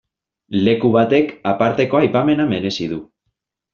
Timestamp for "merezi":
2.55-2.89